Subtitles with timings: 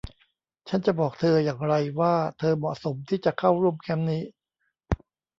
[0.69, 4.23] ฉันจะบอกเธออย่างไรว่าเธอเหมาะสมที่จะเข้าร่วมแคมป์นี้?